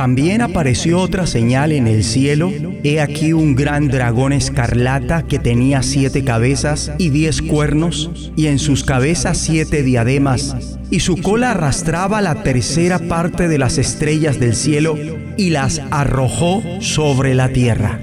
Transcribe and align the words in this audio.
También 0.00 0.40
apareció 0.40 0.98
otra 0.98 1.26
señal 1.26 1.72
en 1.72 1.86
el 1.86 2.04
cielo. 2.04 2.50
He 2.84 3.02
aquí 3.02 3.34
un 3.34 3.54
gran 3.54 3.88
dragón 3.88 4.32
escarlata 4.32 5.24
que 5.24 5.38
tenía 5.38 5.82
siete 5.82 6.24
cabezas 6.24 6.90
y 6.96 7.10
diez 7.10 7.42
cuernos, 7.42 8.32
y 8.34 8.46
en 8.46 8.58
sus 8.58 8.82
cabezas 8.82 9.36
siete 9.36 9.82
diademas, 9.82 10.78
y 10.90 11.00
su 11.00 11.18
cola 11.18 11.50
arrastraba 11.50 12.22
la 12.22 12.42
tercera 12.42 12.98
parte 12.98 13.46
de 13.46 13.58
las 13.58 13.76
estrellas 13.76 14.40
del 14.40 14.54
cielo 14.54 14.96
y 15.36 15.50
las 15.50 15.82
arrojó 15.90 16.62
sobre 16.80 17.34
la 17.34 17.50
tierra. 17.50 18.00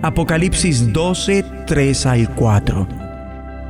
Apocalipsis 0.00 0.90
12, 0.90 1.44
3 1.66 2.06
al 2.06 2.34
4. 2.34 2.88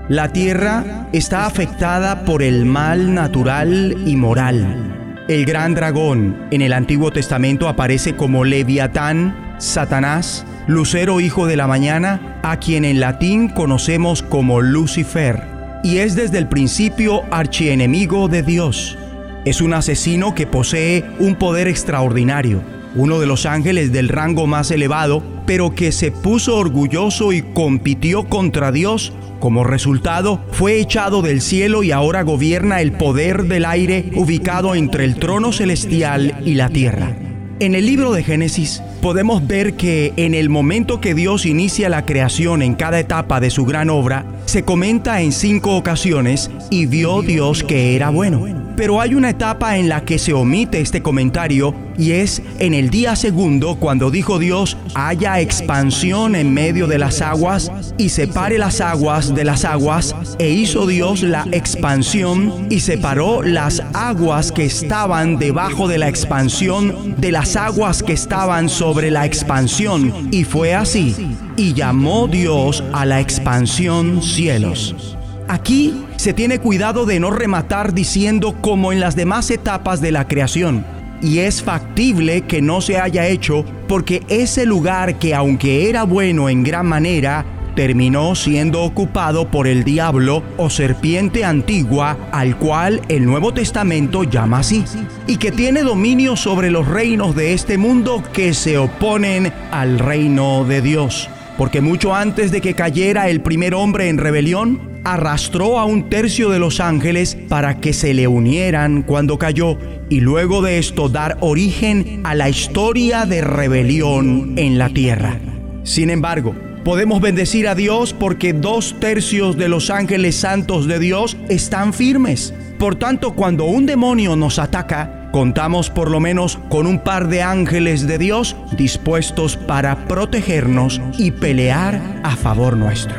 La 0.08 0.32
tierra 0.32 1.08
está 1.12 1.46
afectada 1.46 2.24
por 2.24 2.44
el 2.44 2.64
mal 2.64 3.12
natural 3.12 3.96
y 4.06 4.14
moral 4.14 4.95
el 5.28 5.44
gran 5.44 5.74
dragón 5.74 6.46
en 6.50 6.62
el 6.62 6.72
Antiguo 6.72 7.10
Testamento 7.10 7.68
aparece 7.68 8.14
como 8.14 8.44
Leviatán, 8.44 9.56
Satanás, 9.58 10.46
Lucero 10.68 11.20
hijo 11.20 11.46
de 11.46 11.56
la 11.56 11.66
mañana, 11.66 12.38
a 12.42 12.58
quien 12.58 12.84
en 12.84 13.00
latín 13.00 13.48
conocemos 13.48 14.22
como 14.22 14.60
Lucifer, 14.60 15.42
y 15.82 15.98
es 15.98 16.14
desde 16.14 16.38
el 16.38 16.48
principio 16.48 17.22
archienemigo 17.32 18.28
de 18.28 18.42
Dios. 18.42 18.98
Es 19.44 19.60
un 19.60 19.74
asesino 19.74 20.34
que 20.34 20.46
posee 20.46 21.04
un 21.18 21.34
poder 21.34 21.66
extraordinario, 21.66 22.62
uno 22.96 23.20
de 23.20 23.26
los 23.26 23.46
ángeles 23.46 23.92
del 23.92 24.08
rango 24.08 24.46
más 24.46 24.70
elevado, 24.70 25.22
pero 25.46 25.74
que 25.74 25.92
se 25.92 26.10
puso 26.10 26.56
orgulloso 26.56 27.32
y 27.32 27.42
compitió 27.42 28.24
contra 28.24 28.72
Dios 28.72 29.12
como 29.38 29.64
resultado, 29.64 30.40
fue 30.50 30.80
echado 30.80 31.22
del 31.22 31.40
cielo 31.40 31.82
y 31.82 31.92
ahora 31.92 32.22
gobierna 32.22 32.80
el 32.80 32.92
poder 32.92 33.44
del 33.44 33.66
aire 33.66 34.10
ubicado 34.14 34.74
entre 34.74 35.04
el 35.04 35.16
trono 35.16 35.52
celestial 35.52 36.40
y 36.44 36.54
la 36.54 36.70
tierra. 36.70 37.14
En 37.58 37.74
el 37.74 37.86
libro 37.86 38.12
de 38.12 38.22
Génesis 38.22 38.82
podemos 39.00 39.46
ver 39.46 39.74
que 39.74 40.12
en 40.16 40.34
el 40.34 40.48
momento 40.48 41.00
que 41.00 41.14
Dios 41.14 41.46
inicia 41.46 41.88
la 41.88 42.04
creación 42.04 42.60
en 42.60 42.74
cada 42.74 42.98
etapa 42.98 43.40
de 43.40 43.50
su 43.50 43.64
gran 43.64 43.88
obra, 43.88 44.26
se 44.46 44.62
comenta 44.62 45.22
en 45.22 45.32
cinco 45.32 45.76
ocasiones 45.76 46.50
y 46.70 46.86
vio 46.86 47.22
Dios 47.22 47.62
que 47.62 47.96
era 47.96 48.10
bueno. 48.10 48.65
Pero 48.76 49.00
hay 49.00 49.14
una 49.14 49.30
etapa 49.30 49.78
en 49.78 49.88
la 49.88 50.04
que 50.04 50.18
se 50.18 50.34
omite 50.34 50.80
este 50.80 51.02
comentario 51.02 51.74
y 51.98 52.12
es 52.12 52.42
en 52.58 52.74
el 52.74 52.90
día 52.90 53.16
segundo 53.16 53.76
cuando 53.76 54.10
dijo 54.10 54.38
Dios, 54.38 54.76
haya 54.94 55.40
expansión 55.40 56.36
en 56.36 56.52
medio 56.52 56.86
de 56.86 56.98
las 56.98 57.22
aguas 57.22 57.70
y 57.96 58.10
separe 58.10 58.58
las 58.58 58.82
aguas 58.82 59.34
de 59.34 59.44
las 59.44 59.64
aguas, 59.64 60.14
e 60.38 60.50
hizo 60.50 60.86
Dios 60.86 61.22
la 61.22 61.46
expansión 61.52 62.66
y 62.70 62.80
separó 62.80 63.42
las 63.42 63.82
aguas 63.94 64.52
que 64.52 64.66
estaban 64.66 65.38
debajo 65.38 65.88
de 65.88 65.98
la 65.98 66.08
expansión 66.08 67.14
de 67.16 67.32
las 67.32 67.56
aguas 67.56 68.02
que 68.02 68.12
estaban 68.12 68.68
sobre 68.68 69.10
la 69.10 69.24
expansión. 69.24 70.28
Y 70.30 70.44
fue 70.44 70.74
así. 70.74 71.16
Y 71.56 71.72
llamó 71.72 72.28
Dios 72.28 72.84
a 72.92 73.06
la 73.06 73.20
expansión 73.20 74.22
cielos. 74.22 75.15
Aquí 75.48 76.04
se 76.16 76.32
tiene 76.32 76.58
cuidado 76.58 77.06
de 77.06 77.20
no 77.20 77.30
rematar 77.30 77.94
diciendo 77.94 78.56
como 78.60 78.92
en 78.92 78.98
las 78.98 79.14
demás 79.14 79.50
etapas 79.50 80.00
de 80.00 80.10
la 80.10 80.26
creación. 80.26 80.84
Y 81.22 81.38
es 81.38 81.62
factible 81.62 82.42
que 82.42 82.60
no 82.60 82.80
se 82.80 82.98
haya 82.98 83.26
hecho 83.26 83.64
porque 83.88 84.22
ese 84.28 84.66
lugar 84.66 85.18
que 85.18 85.34
aunque 85.34 85.88
era 85.88 86.02
bueno 86.02 86.48
en 86.48 86.64
gran 86.64 86.86
manera, 86.86 87.44
terminó 87.76 88.34
siendo 88.34 88.82
ocupado 88.82 89.50
por 89.50 89.68
el 89.68 89.84
diablo 89.84 90.42
o 90.56 90.68
serpiente 90.68 91.44
antigua 91.44 92.16
al 92.32 92.56
cual 92.56 93.02
el 93.08 93.24
Nuevo 93.24 93.54
Testamento 93.54 94.24
llama 94.24 94.60
así, 94.60 94.84
y 95.26 95.36
que 95.36 95.52
tiene 95.52 95.82
dominio 95.82 96.36
sobre 96.36 96.70
los 96.70 96.88
reinos 96.88 97.36
de 97.36 97.52
este 97.52 97.78
mundo 97.78 98.22
que 98.32 98.52
se 98.54 98.78
oponen 98.78 99.52
al 99.70 99.98
reino 99.98 100.64
de 100.64 100.80
Dios. 100.82 101.28
Porque 101.56 101.80
mucho 101.80 102.14
antes 102.14 102.50
de 102.50 102.60
que 102.60 102.74
cayera 102.74 103.28
el 103.28 103.40
primer 103.40 103.74
hombre 103.74 104.08
en 104.08 104.18
rebelión, 104.18 104.95
arrastró 105.06 105.78
a 105.78 105.84
un 105.84 106.10
tercio 106.10 106.50
de 106.50 106.58
los 106.58 106.80
ángeles 106.80 107.38
para 107.48 107.80
que 107.80 107.92
se 107.92 108.12
le 108.12 108.26
unieran 108.26 109.02
cuando 109.02 109.38
cayó 109.38 109.78
y 110.10 110.18
luego 110.18 110.62
de 110.62 110.78
esto 110.78 111.08
dar 111.08 111.38
origen 111.40 112.22
a 112.24 112.34
la 112.34 112.48
historia 112.48 113.24
de 113.24 113.40
rebelión 113.40 114.54
en 114.56 114.78
la 114.78 114.88
tierra. 114.88 115.38
Sin 115.84 116.10
embargo, 116.10 116.56
podemos 116.84 117.20
bendecir 117.20 117.68
a 117.68 117.76
Dios 117.76 118.14
porque 118.14 118.52
dos 118.52 118.96
tercios 118.98 119.56
de 119.56 119.68
los 119.68 119.90
ángeles 119.90 120.34
santos 120.34 120.88
de 120.88 120.98
Dios 120.98 121.36
están 121.48 121.92
firmes. 121.92 122.52
Por 122.76 122.96
tanto, 122.96 123.34
cuando 123.34 123.64
un 123.64 123.86
demonio 123.86 124.34
nos 124.34 124.58
ataca, 124.58 125.30
contamos 125.30 125.88
por 125.88 126.10
lo 126.10 126.18
menos 126.18 126.58
con 126.68 126.84
un 126.84 126.98
par 126.98 127.28
de 127.28 127.42
ángeles 127.42 128.08
de 128.08 128.18
Dios 128.18 128.56
dispuestos 128.76 129.56
para 129.56 130.08
protegernos 130.08 131.00
y 131.16 131.30
pelear 131.30 132.20
a 132.24 132.34
favor 132.34 132.76
nuestro. 132.76 133.16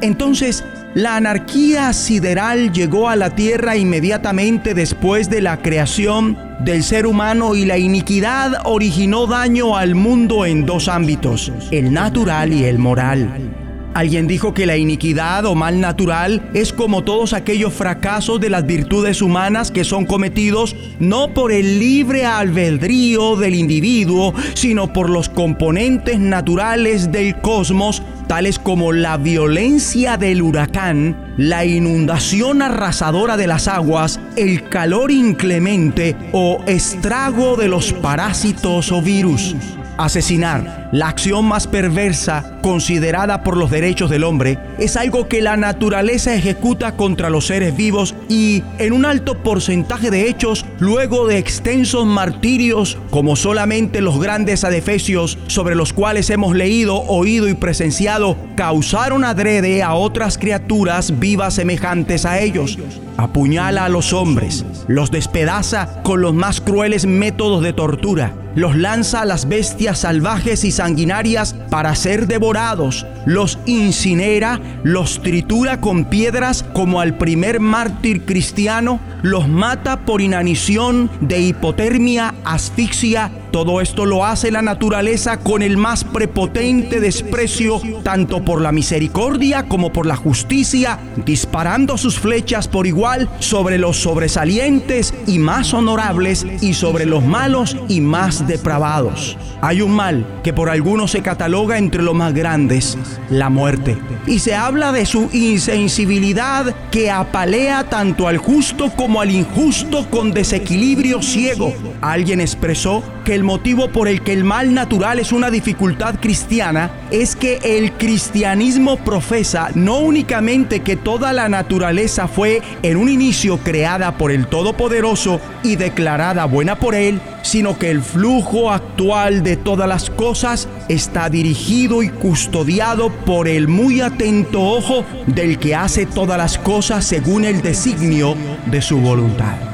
Entonces, 0.00 0.64
la 0.98 1.14
anarquía 1.14 1.92
sideral 1.92 2.72
llegó 2.72 3.08
a 3.08 3.14
la 3.14 3.30
tierra 3.30 3.76
inmediatamente 3.76 4.74
después 4.74 5.30
de 5.30 5.40
la 5.40 5.58
creación 5.58 6.36
del 6.58 6.82
ser 6.82 7.06
humano 7.06 7.54
y 7.54 7.64
la 7.64 7.78
iniquidad 7.78 8.62
originó 8.64 9.28
daño 9.28 9.76
al 9.76 9.94
mundo 9.94 10.44
en 10.44 10.66
dos 10.66 10.88
ámbitos, 10.88 11.52
el 11.70 11.92
natural 11.92 12.52
y 12.52 12.64
el 12.64 12.80
moral. 12.80 13.67
Alguien 13.94 14.26
dijo 14.26 14.54
que 14.54 14.66
la 14.66 14.76
iniquidad 14.76 15.44
o 15.46 15.54
mal 15.54 15.80
natural 15.80 16.50
es 16.54 16.72
como 16.72 17.02
todos 17.04 17.32
aquellos 17.32 17.72
fracasos 17.72 18.40
de 18.40 18.50
las 18.50 18.66
virtudes 18.66 19.22
humanas 19.22 19.70
que 19.70 19.84
son 19.84 20.06
cometidos 20.06 20.76
no 20.98 21.34
por 21.34 21.52
el 21.52 21.78
libre 21.78 22.24
albedrío 22.24 23.36
del 23.36 23.54
individuo, 23.54 24.34
sino 24.54 24.92
por 24.92 25.10
los 25.10 25.28
componentes 25.28 26.18
naturales 26.20 27.10
del 27.10 27.40
cosmos 27.40 28.02
tales 28.28 28.58
como 28.58 28.92
la 28.92 29.16
violencia 29.16 30.18
del 30.18 30.42
huracán, 30.42 31.34
la 31.38 31.64
inundación 31.64 32.62
arrasadora 32.62 33.36
de 33.36 33.46
las 33.46 33.66
aguas, 33.66 34.20
el 34.36 34.68
calor 34.68 35.10
inclemente 35.10 36.14
o 36.32 36.62
estrago 36.66 37.56
de 37.56 37.68
los 37.68 37.92
parásitos 37.94 38.92
o 38.92 39.00
virus. 39.00 39.56
Asesinar, 39.96 40.87
la 40.92 41.08
acción 41.08 41.44
más 41.44 41.66
perversa 41.66 42.58
considerada 42.62 43.42
por 43.42 43.56
los 43.56 43.70
derechos 43.70 44.10
del 44.10 44.24
hombre, 44.24 44.58
es 44.78 44.96
algo 44.96 45.28
que 45.28 45.42
la 45.42 45.56
naturaleza 45.56 46.34
ejecuta 46.34 46.92
contra 46.96 47.30
los 47.30 47.46
seres 47.46 47.76
vivos 47.76 48.14
y 48.28 48.62
en 48.78 48.92
un 48.92 49.04
alto 49.04 49.38
porcentaje 49.42 50.10
de 50.10 50.28
hechos, 50.28 50.64
luego 50.78 51.26
de 51.26 51.38
extensos 51.38 52.06
martirios, 52.06 52.98
como 53.10 53.36
solamente 53.36 54.00
los 54.00 54.20
grandes 54.20 54.64
adefesios 54.64 55.38
sobre 55.46 55.74
los 55.74 55.92
cuales 55.92 56.30
hemos 56.30 56.54
leído, 56.54 56.96
oído 57.02 57.48
y 57.48 57.54
presenciado, 57.54 58.36
causaron 58.56 59.24
adrede 59.24 59.82
a 59.82 59.94
otras 59.94 60.38
criaturas 60.38 61.18
vivas 61.18 61.54
semejantes 61.54 62.24
a 62.24 62.40
ellos. 62.40 62.78
Apuñala 63.16 63.84
a 63.84 63.88
los 63.88 64.12
hombres, 64.12 64.64
los 64.86 65.10
despedaza 65.10 66.02
con 66.02 66.20
los 66.20 66.34
más 66.34 66.60
crueles 66.60 67.04
métodos 67.06 67.62
de 67.62 67.72
tortura 67.72 68.32
los 68.58 68.76
lanza 68.76 69.20
a 69.20 69.24
las 69.24 69.48
bestias 69.48 70.00
salvajes 70.00 70.64
y 70.64 70.72
sanguinarias 70.78 71.56
para 71.70 71.94
ser 71.96 72.28
devorados, 72.28 73.04
los 73.26 73.58
incinera, 73.66 74.60
los 74.84 75.20
tritura 75.22 75.80
con 75.80 76.04
piedras 76.04 76.64
como 76.72 77.00
al 77.00 77.18
primer 77.18 77.58
mártir 77.58 78.24
cristiano, 78.24 79.00
los 79.22 79.48
mata 79.48 80.04
por 80.06 80.20
inanición 80.20 81.10
de 81.20 81.40
hipotermia, 81.40 82.32
asfixia 82.44 83.32
todo 83.58 83.80
esto 83.80 84.06
lo 84.06 84.24
hace 84.24 84.52
la 84.52 84.62
naturaleza 84.62 85.40
con 85.40 85.62
el 85.62 85.76
más 85.76 86.04
prepotente 86.04 87.00
desprecio, 87.00 87.82
tanto 88.04 88.44
por 88.44 88.60
la 88.60 88.70
misericordia 88.70 89.64
como 89.64 89.92
por 89.92 90.06
la 90.06 90.14
justicia, 90.14 91.00
disparando 91.26 91.98
sus 91.98 92.20
flechas 92.20 92.68
por 92.68 92.86
igual 92.86 93.28
sobre 93.40 93.76
los 93.78 93.96
sobresalientes 93.96 95.12
y 95.26 95.40
más 95.40 95.74
honorables 95.74 96.46
y 96.60 96.74
sobre 96.74 97.04
los 97.04 97.24
malos 97.24 97.76
y 97.88 98.00
más 98.00 98.46
depravados. 98.46 99.36
Hay 99.60 99.80
un 99.80 99.90
mal 99.90 100.24
que 100.44 100.52
por 100.52 100.70
algunos 100.70 101.10
se 101.10 101.22
cataloga 101.22 101.78
entre 101.78 102.04
los 102.04 102.14
más 102.14 102.32
grandes, 102.32 102.96
la 103.28 103.50
muerte. 103.50 103.98
Y 104.28 104.38
se 104.38 104.54
habla 104.54 104.92
de 104.92 105.04
su 105.04 105.30
insensibilidad 105.32 106.76
que 106.92 107.10
apalea 107.10 107.88
tanto 107.88 108.28
al 108.28 108.38
justo 108.38 108.92
como 108.94 109.20
al 109.20 109.32
injusto 109.32 110.08
con 110.10 110.30
desequilibrio 110.30 111.22
ciego. 111.22 111.74
Alguien 112.00 112.40
expresó 112.40 113.02
que 113.24 113.34
el 113.34 113.42
motivo 113.48 113.88
por 113.88 114.08
el 114.08 114.20
que 114.20 114.34
el 114.34 114.44
mal 114.44 114.74
natural 114.74 115.18
es 115.18 115.32
una 115.32 115.50
dificultad 115.50 116.16
cristiana 116.20 116.90
es 117.10 117.34
que 117.34 117.58
el 117.64 117.92
cristianismo 117.92 118.98
profesa 118.98 119.70
no 119.74 120.00
únicamente 120.00 120.80
que 120.80 120.96
toda 120.96 121.32
la 121.32 121.48
naturaleza 121.48 122.28
fue 122.28 122.60
en 122.82 122.98
un 122.98 123.08
inicio 123.08 123.56
creada 123.56 124.18
por 124.18 124.32
el 124.32 124.48
Todopoderoso 124.48 125.40
y 125.62 125.76
declarada 125.76 126.44
buena 126.44 126.78
por 126.78 126.94
él, 126.94 127.22
sino 127.40 127.78
que 127.78 127.90
el 127.90 128.02
flujo 128.02 128.70
actual 128.70 129.42
de 129.42 129.56
todas 129.56 129.88
las 129.88 130.10
cosas 130.10 130.68
está 130.90 131.30
dirigido 131.30 132.02
y 132.02 132.10
custodiado 132.10 133.08
por 133.08 133.48
el 133.48 133.66
muy 133.66 134.02
atento 134.02 134.60
ojo 134.60 135.06
del 135.26 135.58
que 135.58 135.74
hace 135.74 136.04
todas 136.04 136.36
las 136.36 136.58
cosas 136.58 137.02
según 137.02 137.46
el 137.46 137.62
designio 137.62 138.34
de 138.66 138.82
su 138.82 138.98
voluntad. 138.98 139.67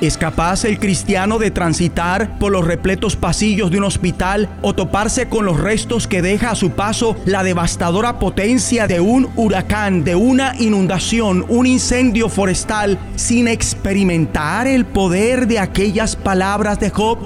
¿Es 0.00 0.16
capaz 0.16 0.64
el 0.64 0.78
cristiano 0.78 1.38
de 1.38 1.50
transitar 1.50 2.38
por 2.38 2.52
los 2.52 2.66
repletos 2.66 3.16
pasillos 3.16 3.70
de 3.70 3.76
un 3.76 3.84
hospital 3.84 4.48
o 4.62 4.74
toparse 4.74 5.28
con 5.28 5.44
los 5.44 5.60
restos 5.60 6.06
que 6.06 6.22
deja 6.22 6.52
a 6.52 6.54
su 6.54 6.70
paso 6.70 7.16
la 7.26 7.42
devastadora 7.42 8.18
potencia 8.18 8.86
de 8.86 9.00
un 9.00 9.28
huracán, 9.36 10.02
de 10.02 10.14
una 10.14 10.54
inundación, 10.58 11.44
un 11.50 11.66
incendio 11.66 12.30
forestal, 12.30 12.98
sin 13.14 13.46
experimentar 13.46 14.66
el 14.66 14.86
poder 14.86 15.46
de 15.46 15.58
aquellas 15.58 16.16
palabras 16.16 16.80
de 16.80 16.88
Job? 16.88 17.18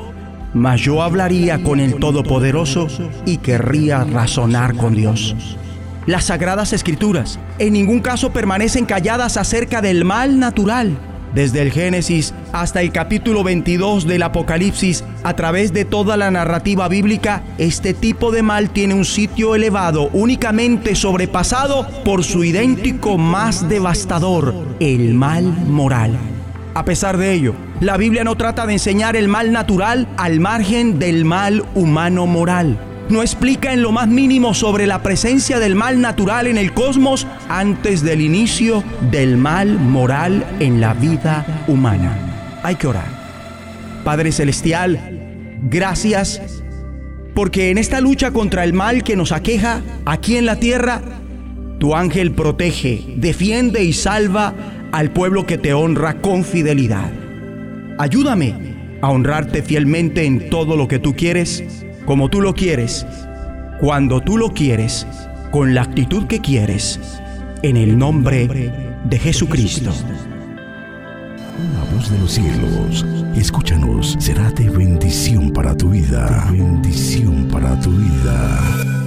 Mas 0.53 0.81
yo 0.81 1.01
hablaría 1.01 1.63
con 1.63 1.79
el 1.79 1.95
Todopoderoso 2.01 2.89
y 3.25 3.37
querría 3.37 4.03
razonar 4.03 4.75
con 4.75 4.97
Dios. 4.97 5.37
Las 6.07 6.25
sagradas 6.25 6.73
escrituras 6.73 7.39
en 7.61 7.73
ningún 7.75 8.01
caso 8.01 8.33
permanecen 8.33 8.85
calladas 8.85 9.37
acerca 9.37 9.81
del 9.81 10.05
mal 10.05 10.41
natural 10.41 10.99
desde 11.35 11.63
el 11.63 11.73
Génesis 11.73 12.33
hasta 12.53 12.81
el 12.81 12.93
capítulo 12.93 13.43
22 13.43 14.07
del 14.07 14.23
Apocalipsis, 14.23 15.05
a 15.23 15.35
través 15.35 15.73
de 15.73 15.85
toda 15.85 16.17
la 16.17 16.31
narrativa 16.31 16.89
bíblica, 16.89 17.43
este 17.59 17.95
tipo 17.95 18.31
de 18.31 18.43
mal 18.43 18.71
tiene 18.71 18.95
un 18.95 19.05
sitio 19.05 19.55
elevado 19.55 20.09
únicamente 20.13 20.95
sobrepasado 20.95 21.87
por 22.05 22.25
su 22.25 22.45
idéntico 22.45 23.19
más 23.19 23.69
devastador, 23.69 24.55
el 24.81 25.15
mal 25.15 25.45
moral. 25.45 26.17
A 26.75 26.85
pesar 26.85 27.19
de 27.19 27.33
ello, 27.33 27.55
la 27.81 27.97
Biblia 27.97 28.25
no 28.25 28.37
trata 28.37 28.67
de 28.67 28.75
enseñar 28.75 29.17
el 29.17 29.29
mal 29.29 29.53
natural 29.53 30.09
al 30.17 30.41
margen 30.41 30.99
del 30.99 31.25
mal 31.25 31.65
humano 31.75 32.27
moral 32.27 32.79
no 33.09 33.23
explica 33.23 33.73
en 33.73 33.83
lo 33.83 33.93
más 33.93 34.09
mínimo 34.09 34.55
sobre 34.55 34.87
la 34.87 35.03
presencia 35.03 35.59
del 35.59 35.75
mal 35.75 36.01
natural 36.01 36.47
en 36.47 36.59
el 36.59 36.73
cosmos 36.73 37.27
antes 37.49 38.03
del 38.03 38.21
inicio 38.21 38.83
del 39.11 39.37
mal 39.37 39.79
moral 39.79 40.47
en 40.61 40.81
la 40.81 40.95
vida 40.95 41.65
humana. 41.69 42.61
Hay 42.63 42.77
que 42.77 42.87
orar. 42.87 43.25
Padre 44.05 44.33
Celestial, 44.33 45.59
gracias 45.63 46.41
porque 47.35 47.71
en 47.71 47.79
esta 47.79 48.01
lucha 48.01 48.31
contra 48.31 48.65
el 48.65 48.73
mal 48.73 49.03
que 49.03 49.17
nos 49.17 49.33
aqueja 49.33 49.83
aquí 50.07 50.37
en 50.37 50.47
la 50.47 50.57
tierra, 50.57 51.03
tu 51.79 51.95
ángel 51.95 52.33
protege, 52.33 53.15
defiende 53.17 53.83
y 53.83 53.93
salva 53.93 54.55
al 54.93 55.11
pueblo 55.11 55.45
que 55.45 55.59
te 55.59 55.75
honra 55.75 56.21
con 56.21 56.45
fidelidad. 56.45 57.11
Ayúdame 57.99 58.55
a 59.03 59.11
honrarte 59.11 59.63
fielmente 59.63 60.25
en 60.25 60.49
todo 60.49 60.77
lo 60.77 60.87
que 60.87 60.99
tú 60.99 61.15
quieres 61.15 61.85
como 62.05 62.29
tú 62.29 62.41
lo 62.41 62.55
quieres, 62.55 63.07
cuando 63.81 64.21
tú 64.21 64.39
lo 64.39 64.51
quieres, 64.51 65.07
con 65.51 65.75
la 65.75 65.83
actitud 65.83 66.27
que 66.27 66.41
quieres, 66.41 67.21
en 67.63 67.77
el 67.77 67.97
nombre 67.97 68.73
de 69.05 69.19
Jesucristo. 69.19 69.93
La 71.75 71.95
voz 71.95 72.11
de 72.11 72.19
los 72.19 72.33
cielos, 72.33 73.07
escúchanos, 73.37 74.17
será 74.19 74.51
de 74.51 74.69
bendición 74.69 75.51
para 75.51 75.77
tu 75.77 75.91
vida. 75.91 76.49
bendición 76.51 77.49
para 77.49 77.79
tu 77.81 77.91
vida. 77.91 79.04